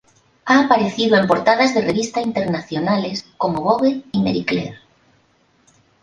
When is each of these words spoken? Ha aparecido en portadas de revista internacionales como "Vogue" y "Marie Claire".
Ha 0.45 0.61
aparecido 0.61 1.15
en 1.15 1.27
portadas 1.27 1.75
de 1.75 1.81
revista 1.81 2.21
internacionales 2.23 3.23
como 3.37 3.61
"Vogue" 3.61 4.01
y 4.11 4.23
"Marie 4.23 4.43
Claire". 4.43 4.79